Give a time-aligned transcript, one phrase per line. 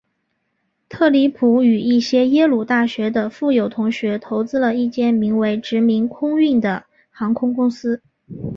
[0.89, 8.01] 特里普与一些耶鲁大学的富有同学投资了一间名为殖民空运的航空公司。